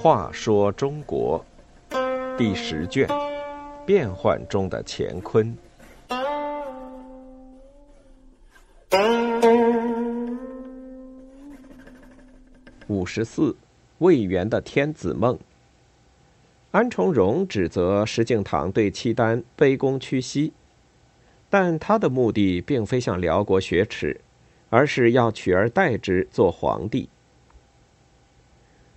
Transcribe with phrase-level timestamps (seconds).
[0.00, 1.44] 话说中国
[2.38, 3.06] 第十卷：
[3.84, 5.54] 变幻中的乾坤。
[12.86, 13.54] 五十四，
[13.98, 15.38] 魏源的天子梦。
[16.70, 20.52] 安重荣指责石敬瑭对契丹卑躬屈膝，
[21.50, 24.20] 但他的目的并非向辽国雪耻，
[24.70, 27.08] 而是要取而代之做皇帝。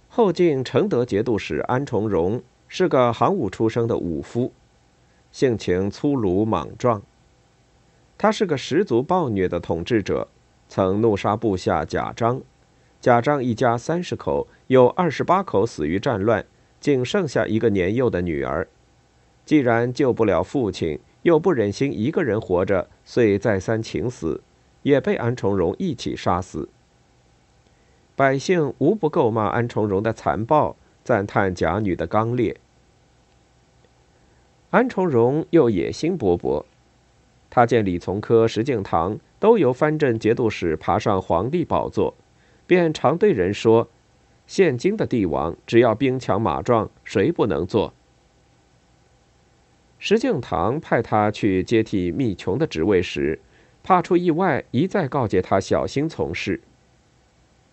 [0.09, 4.51] 后晋承德节度使安重荣是个行伍出身的武夫，
[5.31, 7.01] 性情粗鲁莽撞。
[8.17, 10.27] 他是个十足暴虐的统治者，
[10.67, 12.41] 曾怒杀部下贾章。
[12.99, 16.45] 贾章一家三十口，有二十八口死于战乱，
[16.79, 18.67] 仅剩下一个年幼的女儿。
[19.43, 24.41] 既然救不了父亲，又不忍心一个人活着，遂再三请死，
[24.83, 26.69] 也被安重荣一起杀死。
[28.15, 32.57] 百姓无不诟骂安重荣的残暴，赞叹贾女的刚烈。
[34.71, 36.63] 安重荣又野心勃勃，
[37.49, 42.13] 他见李从珂、石敬瑭都由藩镇节度使爬上皇帝宝座。
[42.65, 43.89] 便常对人说
[44.47, 47.93] ：“现今的帝王，只要兵强马壮，谁不能做？”
[50.03, 53.39] 石敬瑭派他去接替密琼的职位时，
[53.83, 56.59] 怕出意外，一再告诫他小心从事。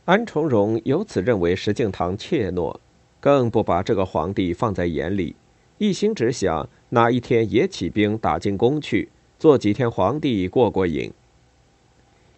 [0.05, 2.77] 安重荣由此认为石敬瑭怯懦，
[3.19, 5.35] 更不把这个皇帝放在眼里，
[5.79, 11.11] 一心只想哪一天也起兵打进宫去，做几天皇帝过过瘾。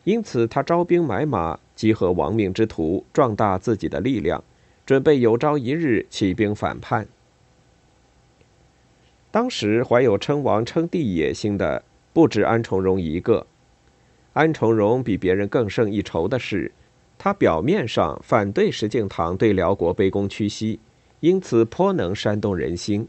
[0.04, 1.58] 因此，他招兵买马。
[1.74, 4.44] 集合亡命之徒，壮大自己的力量，
[4.84, 7.08] 准备有朝一日起兵反叛。
[9.30, 13.46] 当时怀有称王称帝野心的不止安重荣一个。
[14.32, 16.72] 安重荣比别人更胜一筹的是，
[17.18, 20.80] 他表面上反对石敬瑭对辽国卑躬屈膝，
[21.20, 23.06] 因此颇能煽动人心。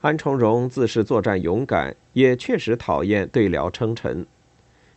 [0.00, 4.26] 安重荣自是作战勇敢，也确实讨厌对辽称臣，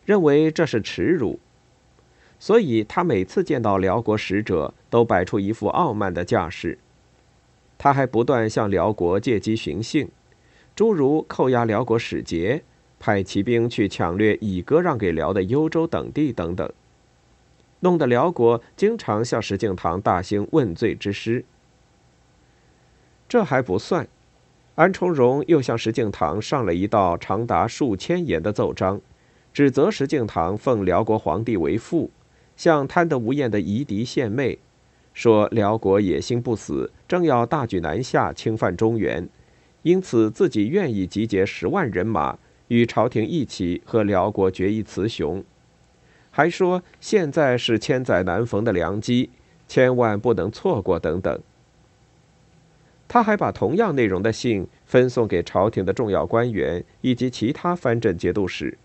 [0.03, 1.39] 认为这是耻辱。
[2.39, 6.77] 所以他每次见到辽国使者，都摆出一副傲慢的架势。
[7.77, 10.07] 他还不断向辽国借机寻衅，
[10.75, 12.63] 诸如扣押辽国使节、
[12.99, 16.71] 派骑兵去抢掠已割让给辽的幽州等地等等，
[17.81, 21.45] 弄得辽国经常向石敬瑭大兴问罪之师。
[23.29, 24.07] 这还不算，
[24.75, 28.99] 安重荣又向石敬瑭上了一道长达数千言的奏章，
[29.53, 32.09] 指责石敬瑭奉辽国皇帝为父。
[32.55, 34.57] 向贪得无厌的夷狄献媚，
[35.17, 39.27] 说辽国野心不死，正要大举南下侵犯中原，
[39.81, 45.43] 因此自己愿意集结十万人马与朝廷一起和辽国决一雌雄，
[46.29, 49.31] 还说现在是千载难逢的良机，
[49.67, 51.39] 千万不能错过等等。
[53.07, 58.77] 他还把同样内容的信分送给朝廷的重要官员以及其他藩镇节度使。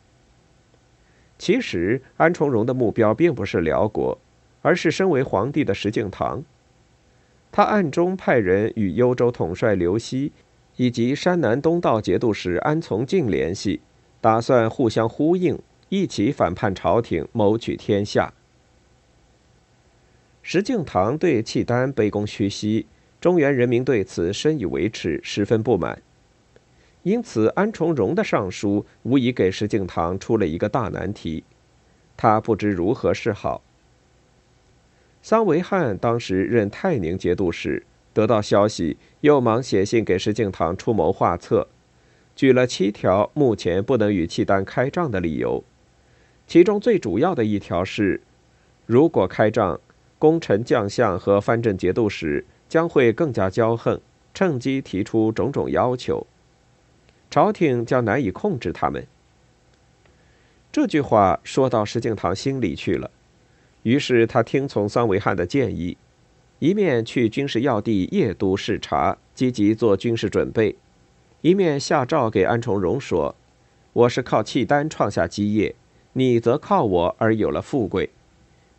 [1.36, 4.16] 其实，安重荣的目标并不是辽国，
[4.62, 6.42] 而是身为皇帝的石敬瑭。
[7.50, 10.32] 他暗中派人与幽州统帅刘熙
[10.76, 13.80] 以及山南东道节度使安从敬联系，
[14.22, 15.58] 打算互相呼应，
[15.90, 18.32] 一起反叛朝廷，谋取天下。
[20.40, 22.86] 石敬瑭对契丹卑躬屈膝，
[23.20, 26.00] 中原人民对此深以为耻，十分不满。
[27.02, 31.44] 因此，安重荣的上书无疑给石敬瑭出了一个大难题，
[32.16, 33.62] 他不知如何是好。
[35.22, 41.68] 桑维汉当时任泰宁节度使，得到消息，又忙写信给石敬瑭出谋划策，
[42.34, 45.62] 举了七条目前不能与契丹开仗的理由，
[46.48, 48.20] 其中最主要的一条是，
[48.84, 49.80] 如果开仗，
[50.18, 54.00] 功臣将相和藩镇节度使将会更加骄横，
[54.34, 56.26] 趁机提出种种要求。
[57.30, 59.06] 朝廷将难以控制他们。
[60.72, 63.10] 这句话说到石敬瑭心里去了，
[63.82, 65.96] 于是他听从桑维汉的建议，
[66.58, 70.76] 一面去军事要地夜都视察，积极做军事准备，
[71.40, 73.34] 一面下诏给安重荣说
[73.92, 75.74] ：“我是靠契丹创下基业，
[76.12, 78.10] 你则靠我而有了富贵，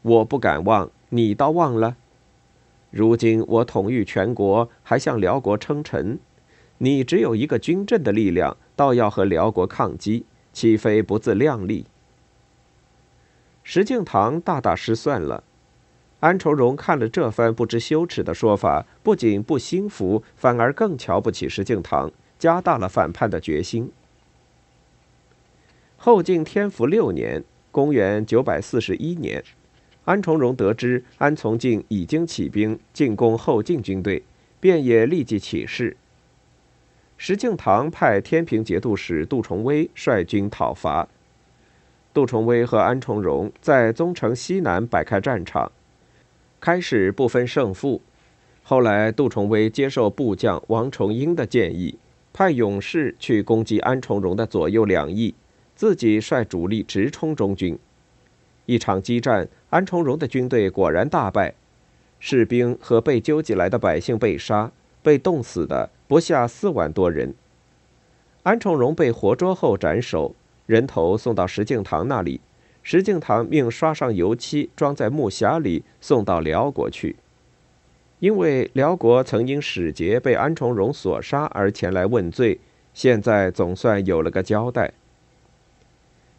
[0.02, 1.98] 我不敢忘，你倒忘了。
[2.90, 6.20] 如今我统御全国，还向辽国称臣。”
[6.80, 11.86] 你只有一个军政的力量，倒要和辽国抗击，岂非不自量力？
[13.76, 15.44] 石敬瑭大大失算了。
[16.20, 23.92] 安重荣看了这番不知羞耻的说法，不仅不心服，反而更瞧不起石敬瑭，加大了反叛的决心。
[25.98, 29.44] 后晋天福六年（公元941年），
[30.06, 34.22] 安重荣得知安从敬已经起兵进攻后晋军队，
[34.60, 35.98] 便也立即起事。
[37.18, 41.08] 石敬瑭派天平节度使杜重威率军讨伐。
[42.14, 45.72] 杜重威和安重荣在宗城西南摆开战场，
[46.60, 48.02] 开始不分胜负。
[48.62, 51.98] 后来，杜重威接受部将王重英的建议，
[52.32, 55.34] 派勇士去攻击安重荣的左右两翼，
[55.76, 57.78] 自己率主力直冲中军。
[58.68, 61.56] 一场激战，安重荣的军队果然大败，
[62.20, 64.72] 士兵和被纠集来的百姓被杀，
[65.02, 67.34] 被冻死的不下四万多人。
[68.44, 70.36] 安重荣被活捉后斩首。
[70.66, 72.40] 人头送到石敬瑭那里，
[72.82, 77.16] 石敬瑭命刷上油漆，装在木匣里，送到辽国去。
[78.20, 82.60] 因为辽国曾因使节被安重荣所杀而前来问罪，
[82.94, 84.94] 现在总算有了个交代。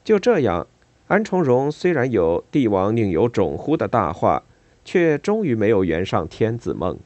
[0.03, 0.67] 就这样，
[1.09, 4.43] 安重荣虽然有“帝王宁有种乎”的大话，
[4.85, 6.99] 却终于没有圆上天子梦。